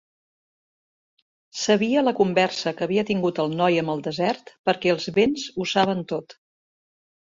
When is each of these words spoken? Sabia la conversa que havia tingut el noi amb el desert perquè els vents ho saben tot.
Sabia 1.63 2.03
la 2.07 2.13
conversa 2.21 2.73
que 2.79 2.85
havia 2.87 3.05
tingut 3.11 3.41
el 3.45 3.53
noi 3.59 3.77
amb 3.83 3.95
el 3.95 4.01
desert 4.11 4.53
perquè 4.71 4.93
els 4.95 5.07
vents 5.19 5.45
ho 5.65 5.69
saben 5.77 6.03
tot. 6.15 6.37